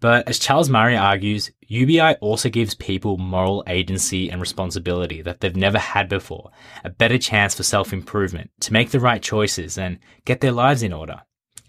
But 0.00 0.28
as 0.28 0.38
Charles 0.38 0.68
Murray 0.68 0.96
argues, 0.96 1.50
UBI 1.68 2.14
also 2.16 2.48
gives 2.48 2.74
people 2.74 3.16
moral 3.16 3.64
agency 3.66 4.30
and 4.30 4.40
responsibility 4.40 5.22
that 5.22 5.40
they've 5.40 5.56
never 5.56 5.78
had 5.78 6.08
before, 6.08 6.50
a 6.84 6.90
better 6.90 7.18
chance 7.18 7.54
for 7.54 7.62
self 7.62 7.92
improvement, 7.92 8.50
to 8.60 8.72
make 8.72 8.90
the 8.90 9.00
right 9.00 9.22
choices 9.22 9.78
and 9.78 9.98
get 10.24 10.40
their 10.40 10.52
lives 10.52 10.82
in 10.82 10.92
order. 10.92 11.22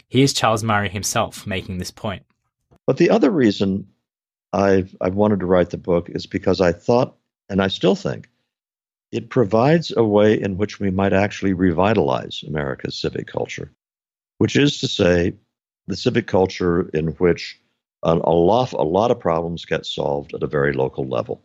Here's 0.08 0.32
Charles 0.32 0.64
Murray 0.64 0.88
himself 0.88 1.46
making 1.46 1.78
this 1.78 1.90
point. 1.90 2.24
But 2.86 2.96
the 2.96 3.10
other 3.10 3.30
reason 3.30 3.86
I've, 4.52 4.94
I've 5.00 5.14
wanted 5.14 5.40
to 5.40 5.46
write 5.46 5.70
the 5.70 5.78
book 5.78 6.08
is 6.10 6.26
because 6.26 6.60
I 6.60 6.72
thought, 6.72 7.16
and 7.48 7.60
I 7.60 7.68
still 7.68 7.94
think, 7.94 8.28
it 9.10 9.30
provides 9.30 9.92
a 9.96 10.04
way 10.04 10.38
in 10.40 10.56
which 10.58 10.80
we 10.80 10.90
might 10.90 11.12
actually 11.12 11.54
revitalize 11.54 12.44
America's 12.46 12.96
civic 12.96 13.26
culture, 13.26 13.72
which 14.36 14.56
is 14.56 14.80
to 14.80 14.88
say, 14.88 15.34
the 15.86 15.96
civic 15.96 16.26
culture 16.26 16.90
in 16.90 17.08
which 17.12 17.58
an, 18.02 18.18
a, 18.18 18.30
lot, 18.30 18.72
a 18.72 18.82
lot 18.82 19.10
of 19.10 19.20
problems 19.20 19.64
get 19.64 19.86
solved 19.86 20.34
at 20.34 20.42
a 20.42 20.46
very 20.46 20.72
local 20.72 21.06
level. 21.06 21.42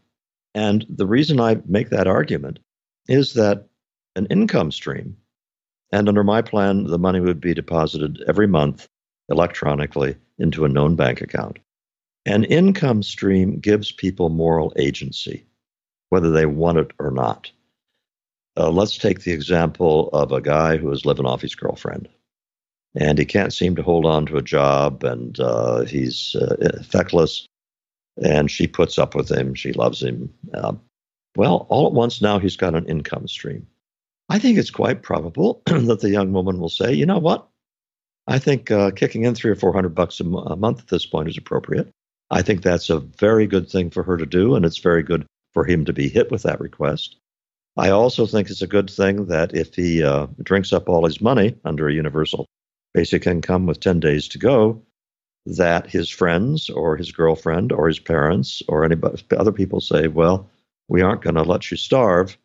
And 0.54 0.86
the 0.90 1.08
reason 1.08 1.40
I 1.40 1.62
make 1.66 1.90
that 1.90 2.08
argument 2.08 2.60
is 3.08 3.34
that 3.34 3.68
an 4.16 4.28
income 4.28 4.72
stream, 4.72 5.18
and 5.92 6.08
under 6.08 6.24
my 6.24 6.42
plan, 6.42 6.86
the 6.86 7.00
money 7.00 7.20
would 7.20 7.42
be 7.42 7.54
deposited 7.54 8.24
every 8.28 8.48
month 8.48 8.88
electronically 9.30 10.16
into 10.38 10.66
a 10.66 10.70
known 10.70 10.96
bank 10.96 11.22
account. 11.22 11.58
An 12.26 12.44
income 12.44 13.04
stream 13.04 13.60
gives 13.60 13.92
people 13.92 14.30
moral 14.30 14.74
agency 14.78 15.46
whether 16.14 16.30
they 16.30 16.46
want 16.46 16.78
it 16.78 16.92
or 17.00 17.10
not. 17.10 17.52
Uh, 18.56 18.70
let's 18.70 19.00
take 19.00 19.22
the 19.22 19.32
example 19.32 20.10
of 20.14 20.32
a 20.32 20.42
guy 20.42 20.78
who 20.78 20.92
is 20.92 21.08
living 21.08 21.26
off 21.26 21.42
his 21.42 21.56
girlfriend, 21.56 22.08
and 22.96 23.18
he 23.18 23.26
can't 23.26 23.54
seem 23.54 23.76
to 23.76 23.84
hold 23.84 24.06
on 24.06 24.26
to 24.28 24.38
a 24.38 24.42
job, 24.42 25.04
and 25.04 25.40
uh, 25.40 25.82
he's 25.82 26.36
uh, 26.36 26.84
feckless, 26.84 27.48
and 28.24 28.50
she 28.52 28.68
puts 28.68 29.00
up 29.00 29.16
with 29.16 29.30
him. 29.32 29.56
She 29.56 29.74
loves 29.74 30.02
him. 30.02 30.34
Uh, 30.54 30.74
well, 31.36 31.66
all 31.70 31.88
at 31.88 31.94
once 31.94 32.22
now 32.22 32.40
he's 32.40 32.56
got 32.56 32.76
an 32.76 32.86
income 32.88 33.28
stream. 33.28 33.66
I 34.30 34.40
think 34.40 34.58
it's 34.58 34.70
quite 34.70 35.02
probable 35.02 35.62
that 35.66 36.00
the 36.02 36.10
young 36.10 36.32
woman 36.32 36.60
will 36.60 36.70
say, 36.70 36.94
you 36.94 37.06
know 37.06 37.20
what? 37.20 37.48
I 38.28 38.40
think 38.40 38.72
uh, 38.72 38.92
kicking 38.92 39.24
in 39.24 39.36
three 39.36 39.52
or 39.52 39.56
four 39.56 39.74
hundred 39.74 39.96
bucks 39.96 40.20
a, 40.20 40.24
m- 40.24 40.36
a 40.36 40.56
month 40.56 40.80
at 40.80 40.88
this 40.88 41.06
point 41.06 41.28
is 41.28 41.38
appropriate. 41.38 41.90
I 42.32 42.42
think 42.42 42.62
that's 42.62 42.90
a 42.90 43.00
very 43.00 43.48
good 43.48 43.70
thing 43.70 43.90
for 43.90 44.04
her 44.04 44.18
to 44.18 44.26
do, 44.26 44.56
and 44.56 44.66
it's 44.66 44.78
very 44.78 45.04
good 45.04 45.26
for 45.54 45.66
him 45.66 45.86
to 45.86 45.94
be 45.94 46.10
hit 46.10 46.32
with 46.32 46.44
that 46.44 46.60
request. 46.60 47.18
I 47.76 47.90
also 47.90 48.26
think 48.26 48.50
it's 48.50 48.62
a 48.62 48.68
good 48.68 48.90
thing 48.90 49.26
that 49.26 49.54
if 49.56 49.76
he 49.76 50.04
uh, 50.04 50.28
drinks 50.42 50.72
up 50.72 50.88
all 50.88 51.06
his 51.06 51.22
money 51.22 51.56
under 51.66 51.88
a 51.88 51.94
universal 51.94 52.46
basic 52.94 53.28
income 53.28 53.66
with 53.66 53.80
10 53.80 54.00
days 54.00 54.28
to 54.30 54.38
go, 54.38 54.82
that 55.46 55.90
his 55.90 56.10
friends 56.10 56.70
or 56.70 56.96
his 56.96 57.12
girlfriend 57.12 57.72
or 57.72 57.88
his 57.88 58.00
parents 58.00 58.62
or 58.68 58.86
anybody, 58.86 59.22
other 59.38 59.52
people 59.52 59.82
say, 59.82 60.08
well, 60.08 60.50
we 60.88 61.02
aren't 61.02 61.22
going 61.22 61.36
to 61.36 61.44
let 61.44 61.70
you 61.70 61.78
starve, 61.78 62.38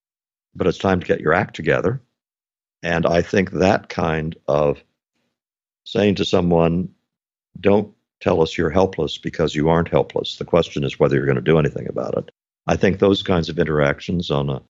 but 0.54 0.66
it's 0.66 0.78
time 0.78 1.00
to 1.00 1.06
get 1.06 1.20
your 1.20 1.32
act 1.32 1.54
together. 1.54 2.00
And 2.82 3.06
I 3.06 3.22
think 3.22 3.52
that 3.52 3.88
kind 3.88 4.36
of 4.46 4.82
saying 5.84 6.16
to 6.16 6.24
someone, 6.24 6.90
don't 7.58 7.94
tell 8.20 8.42
us 8.42 8.56
you're 8.56 8.70
helpless 8.70 9.18
because 9.18 9.54
you 9.54 9.68
aren't 9.68 9.88
helpless. 9.88 10.36
The 10.36 10.44
question 10.44 10.84
is 10.84 10.98
whether 10.98 11.16
you're 11.16 11.26
going 11.26 11.36
to 11.36 11.42
do 11.42 11.58
anything 11.58 11.88
about 11.88 12.16
it. 12.16 12.30
I 12.66 12.76
think 12.76 12.98
those 12.98 13.22
kinds 13.22 13.48
of 13.48 13.58
interactions 13.58 14.30
on 14.30 14.50
a 14.50 14.62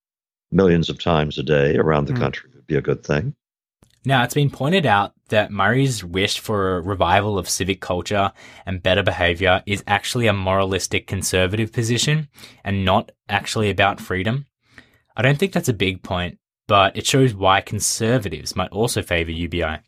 millions 0.51 0.89
of 0.89 1.03
times 1.03 1.39
a 1.39 1.43
day 1.43 1.77
around 1.77 2.07
the 2.07 2.15
mm. 2.15 2.21
country 2.21 2.51
would 2.55 2.67
be 2.67 2.77
a 2.77 2.83
good 2.83 3.05
thing. 3.05 3.35
Now, 4.05 4.25
it's 4.25 4.35
been 4.35 4.51
pointed 4.51 4.87
out 4.87 5.13
that 5.29 5.51
Murray's 5.51 6.05
wish 6.05 6.39
for 6.39 6.77
a 6.77 6.81
revival 6.81 7.39
of 7.39 7.49
civic 7.49 7.81
culture 7.81 8.33
and 8.65 8.83
better 8.83 9.03
behavior 9.03 9.63
is 9.67 9.85
actually 9.87 10.27
a 10.27 10.33
moralistic 10.33 11.07
conservative 11.07 11.73
position 11.73 12.29
and 12.65 12.85
not 12.85 13.13
actually 13.29 13.71
about 13.71 14.01
freedom. 14.01 14.47
I 15.17 15.23
don't 15.23 15.39
think 15.39 15.53
that's 15.53 15.69
a 15.69 15.75
big 15.75 16.03
point, 16.03 16.39
but 16.69 16.97
it 16.97 17.07
shows 17.07 17.35
why 17.35 17.61
conservatives 17.61 18.55
might 18.55 18.71
also 18.71 19.03
favor 19.03 19.33
UBI. 19.33 19.81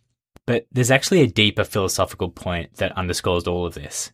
But 0.46 0.66
there's 0.72 0.90
actually 0.90 1.20
a 1.22 1.28
deeper 1.28 1.64
philosophical 1.64 2.30
point 2.30 2.76
that 2.76 2.96
underscores 2.98 3.46
all 3.46 3.64
of 3.64 3.74
this. 3.74 4.12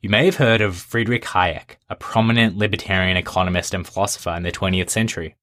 You 0.00 0.10
may 0.10 0.26
have 0.26 0.36
heard 0.36 0.60
of 0.60 0.76
Friedrich 0.76 1.24
Hayek, 1.24 1.76
a 1.88 1.96
prominent 1.96 2.56
libertarian 2.56 3.16
economist 3.16 3.74
and 3.74 3.86
philosopher 3.86 4.30
in 4.30 4.42
the 4.42 4.52
20th 4.52 4.90
century. 4.90 5.34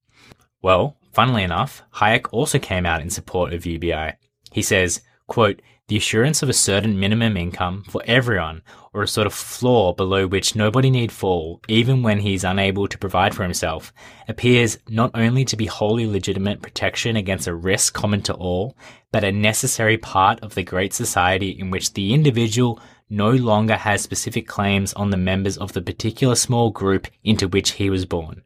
Well, 0.62 0.98
funnily 1.12 1.44
enough, 1.44 1.84
Hayek 1.96 2.27
also 2.32 2.60
came 2.60 2.86
out 2.86 3.01
in 3.01 3.10
support 3.10 3.53
of 3.53 3.65
UBI. 3.65 4.13
He 4.51 4.62
says, 4.62 5.01
quote, 5.27 5.62
the 5.88 5.98
assurance 5.98 6.41
of 6.41 6.48
a 6.48 6.53
certain 6.53 6.98
minimum 6.98 7.36
income 7.36 7.84
for 7.84 8.01
everyone, 8.06 8.62
or 8.94 9.01
a 9.03 9.08
sort 9.08 9.27
of 9.27 9.34
floor 9.34 9.94
below 9.94 10.25
which 10.25 10.56
nobody 10.56 10.89
need 10.89 11.12
fall, 11.12 11.62
even 11.68 12.01
when 12.01 12.20
he 12.20 12.34
is 12.34 12.46
unable 12.46 12.88
to 12.88 12.98
provide 12.98 13.36
for 13.36 13.44
himself, 13.44 13.91
appears 14.30 14.77
not 14.88 15.12
only 15.13 15.44
to 15.44 15.58
be 15.58 15.65
wholly 15.65 16.08
legitimate 16.08 16.62
protection 16.62 17.18
against 17.18 17.48
a 17.48 17.53
risk 17.53 17.94
common 17.94 18.22
to 18.22 18.34
all, 18.36 18.77
but 19.12 19.25
a 19.25 19.32
necessary 19.34 19.98
part 19.98 20.39
of 20.39 20.56
the 20.56 20.63
great 20.63 20.94
society 20.94 21.50
in 21.50 21.70
which 21.70 21.94
the 21.94 22.13
individual 22.13 22.80
no 23.10 23.30
longer 23.32 23.75
has 23.75 24.01
specific 24.01 24.48
claims 24.48 24.94
on 24.94 25.10
the 25.10 25.18
members 25.18 25.58
of 25.58 25.74
the 25.74 25.82
particular 25.82 26.36
small 26.36 26.72
group 26.72 27.08
into 27.25 27.50
which 27.50 27.72
he 27.72 27.89
was 27.89 28.06
born. 28.06 28.44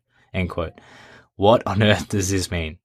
What 1.37 1.67
on 1.67 1.83
earth 1.83 2.09
does 2.09 2.29
this 2.29 2.49
mean? 2.49 2.77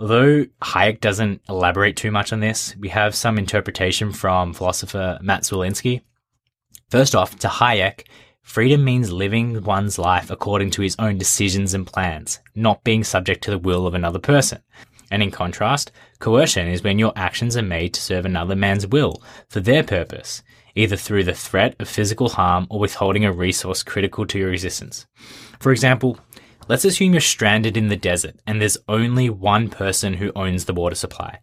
Although 0.00 0.46
Hayek 0.62 1.00
doesn't 1.00 1.42
elaborate 1.48 1.96
too 1.96 2.10
much 2.10 2.32
on 2.32 2.40
this, 2.40 2.74
we 2.76 2.88
have 2.88 3.14
some 3.14 3.38
interpretation 3.38 4.12
from 4.12 4.52
philosopher 4.52 5.18
Matt 5.22 5.42
Zwolinski. 5.42 6.02
First 6.90 7.14
off, 7.14 7.36
to 7.38 7.48
Hayek, 7.48 8.06
freedom 8.42 8.84
means 8.84 9.12
living 9.12 9.62
one's 9.62 9.98
life 9.98 10.30
according 10.30 10.70
to 10.70 10.82
his 10.82 10.96
own 10.98 11.18
decisions 11.18 11.72
and 11.72 11.86
plans, 11.86 12.40
not 12.56 12.82
being 12.82 13.04
subject 13.04 13.44
to 13.44 13.50
the 13.52 13.58
will 13.58 13.86
of 13.86 13.94
another 13.94 14.18
person. 14.18 14.60
And 15.10 15.22
in 15.22 15.30
contrast, 15.30 15.92
coercion 16.18 16.66
is 16.66 16.82
when 16.82 16.98
your 16.98 17.12
actions 17.14 17.56
are 17.56 17.62
made 17.62 17.94
to 17.94 18.00
serve 18.00 18.26
another 18.26 18.56
man's 18.56 18.86
will 18.86 19.22
for 19.48 19.60
their 19.60 19.84
purpose, 19.84 20.42
either 20.74 20.96
through 20.96 21.24
the 21.24 21.34
threat 21.34 21.76
of 21.78 21.88
physical 21.88 22.28
harm 22.28 22.66
or 22.70 22.80
withholding 22.80 23.24
a 23.24 23.32
resource 23.32 23.82
critical 23.82 24.26
to 24.26 24.38
your 24.38 24.52
existence. 24.52 25.06
For 25.60 25.72
example, 25.72 26.18
let's 26.68 26.84
assume 26.84 27.12
you're 27.12 27.20
stranded 27.20 27.76
in 27.76 27.88
the 27.88 27.96
desert 27.96 28.36
and 28.46 28.60
there's 28.60 28.78
only 28.88 29.30
one 29.30 29.68
person 29.68 30.14
who 30.14 30.32
owns 30.36 30.66
the 30.66 30.74
water 30.74 30.94
supply. 30.94 31.38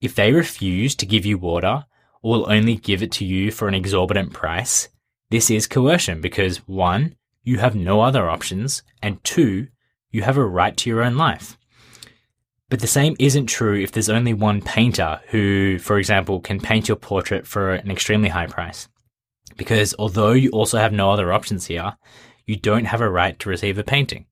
If 0.00 0.14
they 0.14 0.32
refuse 0.32 0.94
to 0.96 1.06
give 1.06 1.26
you 1.26 1.38
water 1.38 1.84
or 2.22 2.30
will 2.30 2.52
only 2.52 2.76
give 2.76 3.02
it 3.02 3.12
to 3.12 3.24
you 3.24 3.50
for 3.50 3.68
an 3.68 3.74
exorbitant 3.74 4.32
price, 4.32 4.88
this 5.30 5.50
is 5.50 5.66
coercion 5.66 6.20
because 6.20 6.66
one, 6.66 7.14
you 7.42 7.58
have 7.58 7.74
no 7.74 8.00
other 8.00 8.28
options, 8.28 8.82
and 9.02 9.22
two, 9.24 9.68
you 10.10 10.22
have 10.22 10.36
a 10.36 10.44
right 10.44 10.76
to 10.76 10.90
your 10.90 11.02
own 11.02 11.16
life. 11.16 11.56
But 12.68 12.80
the 12.80 12.86
same 12.86 13.16
isn't 13.18 13.46
true 13.46 13.80
if 13.80 13.92
there's 13.92 14.08
only 14.08 14.34
one 14.34 14.60
painter 14.60 15.20
who, 15.28 15.78
for 15.78 15.98
example, 15.98 16.40
can 16.40 16.60
paint 16.60 16.88
your 16.88 16.96
portrait 16.96 17.46
for 17.46 17.74
an 17.74 17.90
extremely 17.90 18.28
high 18.28 18.46
price. 18.46 18.88
Because 19.56 19.94
although 19.98 20.32
you 20.32 20.50
also 20.50 20.78
have 20.78 20.92
no 20.92 21.10
other 21.10 21.32
options 21.32 21.66
here, 21.66 21.96
you 22.46 22.56
don't 22.56 22.84
have 22.84 23.00
a 23.00 23.10
right 23.10 23.38
to 23.40 23.48
receive 23.48 23.78
a 23.78 23.84
painting. 23.84 24.26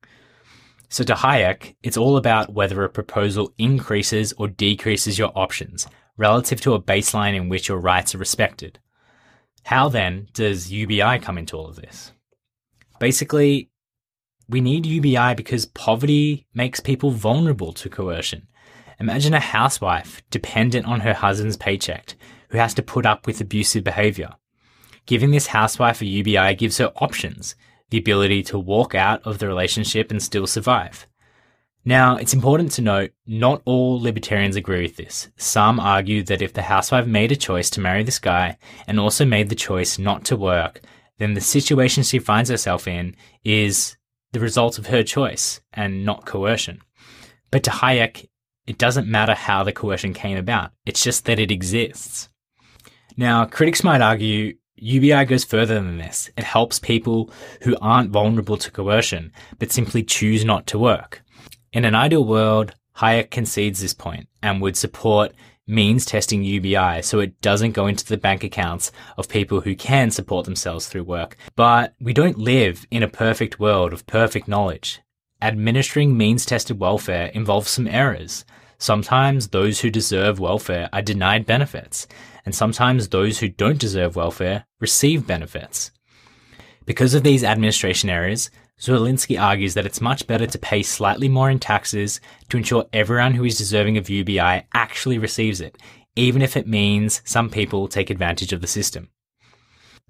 So 0.89 1.05
to 1.05 1.15
Hayek, 1.15 1.75
it's 1.83 1.97
all 1.97 2.17
about 2.17 2.53
whether 2.53 2.83
a 2.83 2.89
proposal 2.89 3.53
increases 3.59 4.33
or 4.39 4.49
decreases 4.49 5.19
your 5.19 5.33
options 5.35 5.87
relative 6.17 6.61
to 6.63 6.75
a 6.75 6.83
baseline 6.83 7.37
in 7.37 7.49
which 7.49 7.69
your 7.69 7.79
rights 7.79 8.15
are 8.15 8.19
respected. 8.19 8.79
How 9.65 9.89
then 9.89 10.29
does 10.33 10.73
UBI 10.73 11.19
come 11.19 11.37
into 11.37 11.57
all 11.57 11.69
of 11.69 11.77
this? 11.77 12.13
Basically, 12.99 13.71
we 14.49 14.61
need 14.61 14.87
UBI 14.87 15.35
because 15.35 15.67
poverty 15.67 16.47
makes 16.55 16.81
people 16.81 17.11
vulnerable 17.11 17.73
to 17.75 17.91
coercion. 17.91 18.49
Imagine 18.99 19.35
a 19.35 19.41
housewife 19.41 20.23
dependent 20.31 20.87
on 20.87 21.01
her 21.01 21.13
husband's 21.13 21.57
paycheck 21.57 22.15
who 22.49 22.59
has 22.59 22.75
to 22.75 22.83
put 22.83 23.05
up 23.05 23.27
with 23.27 23.41
abusive 23.41 23.85
behavior. 23.85 24.31
Giving 25.07 25.31
this 25.31 25.49
housewife 25.49 26.01
a 26.01 26.07
UBI 26.07 26.55
gives 26.55 26.79
her 26.79 26.93
options, 26.97 27.55
the 27.91 27.99
ability 27.99 28.43
to 28.45 28.59
walk 28.59 28.95
out 28.95 29.23
of 29.27 29.39
the 29.39 29.47
relationship 29.47 30.11
and 30.11 30.23
still 30.23 30.47
survive. 30.47 31.07
Now, 31.85 32.17
it's 32.17 32.35
important 32.35 32.73
to 32.73 32.83
note 32.83 33.13
not 33.27 33.63
all 33.65 34.01
libertarians 34.01 34.57
agree 34.57 34.83
with 34.83 34.97
this. 34.97 35.29
Some 35.37 35.81
argue 35.81 36.23
that 36.25 36.43
if 36.43 36.53
the 36.53 36.63
housewife 36.63 37.07
made 37.07 37.33
a 37.33 37.37
choice 37.37 37.71
to 37.71 37.81
marry 37.81 38.03
this 38.03 38.19
guy 38.19 38.59
and 38.87 39.01
also 39.01 39.25
made 39.25 39.49
the 39.49 39.55
choice 39.55 39.99
not 39.99 40.25
to 40.27 40.37
work, 40.37 40.83
then 41.19 41.35
the 41.35 41.41
situation 41.41 42.03
she 42.03 42.19
finds 42.19 42.51
herself 42.51 42.87
in 42.87 43.17
is 43.45 43.97
the 44.33 44.41
result 44.41 44.79
of 44.79 44.89
her 44.89 45.03
choice 45.03 45.61
and 45.73 46.05
not 46.05 46.27
coercion. 46.27 46.83
But 47.51 47.63
to 47.65 47.71
Hayek, 47.71 48.29
it 48.67 48.77
doesn't 48.77 49.09
matter 49.09 49.35
how 49.35 49.65
the 49.65 49.73
coercion 49.73 50.13
came 50.13 50.37
about, 50.37 50.73
it's 50.85 51.03
just 51.03 51.25
that 51.25 51.39
it 51.39 51.51
exists. 51.51 52.29
Now, 53.17 53.47
critics 53.47 53.83
might 53.83 54.03
argue 54.03 54.57
UBI 54.83 55.25
goes 55.25 55.45
further 55.45 55.75
than 55.75 55.99
this. 55.99 56.31
It 56.37 56.45
helps 56.45 56.79
people 56.79 57.31
who 57.63 57.77
aren't 57.81 58.11
vulnerable 58.11 58.57
to 58.57 58.71
coercion, 58.71 59.33
but 59.59 59.73
simply 59.73 60.03
choose 60.03 60.45
not 60.45 60.67
to 60.69 60.79
work. 60.79 61.23
In 61.73 61.85
an 61.85 61.95
ideal 61.95 62.25
world, 62.25 62.75
Hayek 62.97 63.31
concedes 63.31 63.81
this 63.81 63.95
point 63.95 64.29
and 64.43 64.61
would 64.61 64.77
support 64.77 65.33
means 65.67 66.07
testing 66.07 66.43
UBI 66.43 67.03
so 67.03 67.21
it 67.21 67.41
doesn't 67.43 67.73
go 67.73 67.87
into 67.87 68.07
the 68.07 68.17
bank 68.17 68.43
accounts 68.43 68.91
of 69.19 69.29
people 69.29 69.61
who 69.61 69.77
can 69.77 70.11
support 70.11 70.47
themselves 70.47 70.89
through 70.89 71.05
work. 71.05 71.37
But 71.55 71.95
we 72.01 72.13
don't 72.13 72.39
live 72.39 72.87
in 72.91 73.03
a 73.03 73.09
perfect 73.09 73.61
world 73.61 73.93
of 73.93 74.07
perfect 74.07 74.49
knowledge. 74.49 75.01
Administering 75.41 76.17
means 76.17 76.45
tested 76.45 76.81
welfare 76.81 77.27
involves 77.27 77.71
some 77.71 77.87
errors. 77.87 78.45
Sometimes 78.79 79.49
those 79.49 79.81
who 79.81 79.91
deserve 79.91 80.39
welfare 80.39 80.89
are 80.93 81.03
denied 81.03 81.47
benefits, 81.47 82.07
and 82.45 82.55
sometimes 82.55 83.09
those 83.09 83.41
who 83.41 83.49
don't 83.49 83.79
deserve 83.79 84.15
welfare 84.15 84.67
receive 84.81 85.27
benefits. 85.27 85.91
Because 86.87 87.13
of 87.13 87.25
these 87.25 87.43
administration 87.43 88.09
errors, 88.09 88.51
Zwolinski 88.81 89.41
argues 89.41 89.75
that 89.75 89.85
it's 89.85 90.01
much 90.01 90.29
better 90.29 90.47
to 90.47 90.59
pay 90.59 90.85
slightly 90.85 91.29
more 91.29 91.51
in 91.51 91.59
taxes 91.59 92.21
to 92.49 92.57
ensure 92.57 92.87
everyone 92.93 93.35
who 93.35 93.45
is 93.45 93.59
deserving 93.59 93.99
of 93.99 94.09
UBI 94.09 94.67
actually 94.73 95.19
receives 95.19 95.61
it, 95.61 95.77
even 96.15 96.41
if 96.41 96.57
it 96.57 96.69
means 96.69 97.21
some 97.25 97.51
people 97.51 97.89
take 97.89 98.11
advantage 98.11 98.53
of 98.53 98.61
the 98.61 98.69
system. 98.69 99.11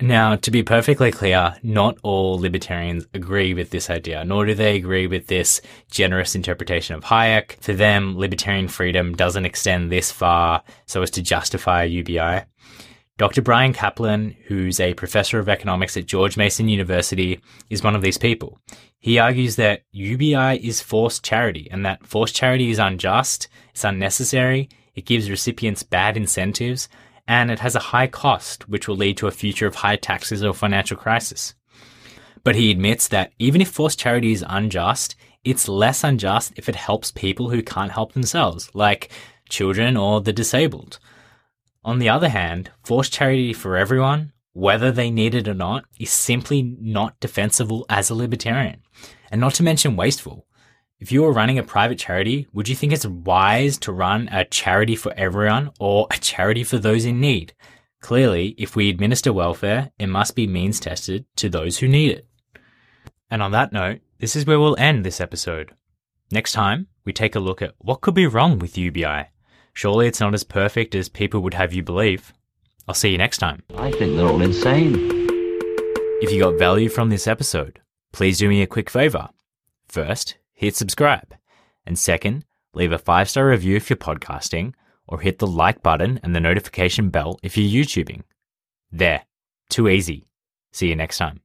Now, 0.01 0.37
to 0.37 0.51
be 0.53 0.63
perfectly 0.63 1.11
clear, 1.11 1.57
not 1.65 1.99
all 2.05 2.39
libertarians 2.39 3.09
agree 3.15 3.53
with 3.53 3.71
this 3.71 3.91
idea, 3.91 4.25
nor 4.25 4.47
do 4.47 4.55
they 4.55 4.77
agree 4.77 5.09
with 5.09 5.27
this 5.27 5.61
generous 5.91 6.37
interpretation 6.37 6.95
of 6.95 7.05
Hayek. 7.05 7.61
For 7.61 7.73
them, 7.73 8.17
libertarian 8.17 8.69
freedom 8.69 9.15
doesn't 9.15 9.45
extend 9.45 9.91
this 9.91 10.13
far 10.13 10.63
so 10.87 11.03
as 11.03 11.11
to 11.13 11.23
justify 11.23 11.83
UBI. 11.83 12.45
Dr. 13.17 13.43
Bryan 13.43 13.73
Caplan, 13.73 14.37
who's 14.47 14.79
a 14.79 14.95
professor 14.95 15.41
of 15.41 15.49
economics 15.49 15.97
at 15.97 16.07
George 16.07 16.37
Mason 16.37 16.69
University, 16.69 17.41
is 17.69 17.83
one 17.83 17.97
of 17.97 18.03
these 18.03 18.19
people. 18.19 18.61
He 19.01 19.19
argues 19.19 19.57
that 19.57 19.83
UBI 19.91 20.65
is 20.65 20.81
forced 20.81 21.25
charity 21.25 21.67
and 21.73 21.85
that 21.85 22.07
forced 22.07 22.37
charity 22.37 22.71
is 22.71 22.79
unjust, 22.79 23.49
it's 23.71 23.83
unnecessary, 23.83 24.69
it 24.95 25.07
gives 25.07 25.29
recipients 25.29 25.83
bad 25.83 26.17
incentives, 26.17 26.89
and 27.29 27.51
it 27.51 27.61
has 27.61 27.77
a 27.77 27.91
high 27.91 28.07
cost, 28.07 28.69
which 28.69 28.88
will 28.88 28.97
lead 28.97 29.19
to 29.19 29.27
a 29.27 29.31
future 29.31 29.67
of 29.67 29.77
high 29.77 29.97
taxes 29.97 30.43
or 30.43 30.55
financial 30.55 30.97
crisis. 30.97 31.55
But 32.43 32.57
he 32.57 32.71
admits 32.71 33.07
that 33.09 33.33
even 33.38 33.61
if 33.61 33.69
forced 33.69 33.99
charity 33.99 34.33
is 34.33 34.45
unjust, 34.49 35.14
it's 35.45 35.69
less 35.69 36.03
unjust 36.03 36.55
if 36.57 36.69
it 36.69 36.75
helps 36.75 37.12
people 37.12 37.51
who 37.51 37.62
can't 37.62 37.93
help 37.93 38.14
themselves, 38.14 38.71
like 38.75 39.11
children 39.51 39.97
or 39.97 40.23
the 40.23 40.33
disabled. 40.33 40.99
On 41.85 41.99
the 41.99 42.09
other 42.09 42.31
hand, 42.31 42.71
forced 42.83 43.12
charity 43.12 43.53
for 43.53 43.77
everyone, 43.77 44.33
whether 44.55 44.91
they 44.91 45.11
need 45.11 45.35
it 45.35 45.47
or 45.47 45.55
not, 45.55 45.85
is 46.01 46.11
simply 46.11 46.77
not 46.81 47.21
defensible 47.21 47.85
as 47.91 48.09
a 48.09 48.14
libertarian, 48.14 48.83
and 49.31 49.41
not 49.41 49.55
to 49.55 49.62
mention 49.62 49.97
wasteful. 49.97 50.47
If 51.01 51.13
you 51.13 51.23
were 51.23 51.33
running 51.33 51.59
a 51.59 51.63
private 51.63 51.97
charity, 51.97 52.49
would 52.53 52.69
you 52.69 52.75
think 52.75 52.93
it's 52.93 53.07
wise 53.07 53.79
to 53.79 53.93
run 53.93 54.29
a 54.33 54.45
charity 54.45 54.97
for 54.97 55.13
everyone 55.17 55.71
or 55.79 56.09
a 56.11 56.19
charity 56.19 56.65
for 56.65 56.77
those 56.77 57.05
in 57.05 57.21
need? 57.21 57.55
Clearly, 58.01 58.57
if 58.59 58.75
we 58.75 58.91
administer 58.91 59.33
welfare, 59.33 59.93
it 60.01 60.09
must 60.09 60.35
be 60.35 60.49
means 60.49 60.81
tested 60.81 61.25
to 61.37 61.49
those 61.49 61.79
who 61.79 61.87
need 61.87 62.11
it. 62.11 62.27
And 63.31 63.45
on 63.45 63.53
that 63.53 63.73
note, 63.73 64.01
this 64.19 64.35
is 64.35 64.45
where 64.45 64.59
we'll 64.59 64.77
end 64.77 65.05
this 65.05 65.21
episode. 65.21 65.73
Next 66.33 66.53
time, 66.53 66.89
we 67.05 67.13
take 67.13 67.37
a 67.37 67.41
look 67.41 67.63
at 67.63 67.75
what 67.79 68.01
could 68.01 68.15
be 68.15 68.27
wrong 68.27 68.59
with 68.59 68.77
UBI. 68.77 69.27
Surely 69.75 70.09
it's 70.09 70.21
not 70.21 70.35
as 70.35 70.43
perfect 70.43 70.97
as 70.97 71.09
people 71.09 71.41
would 71.43 71.55
have 71.55 71.73
you 71.73 71.85
believe. 71.85 72.33
I'll 72.89 72.95
see 72.95 73.11
you 73.11 73.19
next 73.19 73.39
time. 73.39 73.63
I 73.77 73.93
think 73.93 74.17
they're 74.17 74.27
all 74.27 74.43
insane. 74.43 74.97
If 76.21 76.33
you 76.33 76.41
got 76.43 76.59
value 76.59 76.89
from 76.89 77.09
this 77.09 77.29
episode, 77.29 77.81
please 78.11 78.39
do 78.39 78.49
me 78.49 78.63
a 78.63 78.67
quick 78.67 78.91
favor. 78.91 79.29
First, 79.87 80.37
hit 80.59 80.75
subscribe. 80.75 81.37
And 81.87 81.97
second, 81.97 82.44
leave 82.75 82.90
a 82.90 82.99
five 82.99 83.31
star 83.31 83.49
review 83.49 83.77
if 83.77 83.88
you're 83.88 83.97
podcasting, 83.97 84.75
or 85.07 85.21
hit 85.21 85.38
the 85.38 85.47
like 85.47 85.83
button 85.83 86.18
and 86.23 86.35
the 86.35 86.40
notification 86.40 87.11
bell 87.11 87.38
if 87.42 87.57
you're 87.57 87.85
YouTubing. 87.85 88.25
There. 88.90 89.23
Too 89.71 89.88
easy. 89.88 90.27
See 90.73 90.88
you 90.88 90.97
next 90.97 91.18
time. 91.18 91.40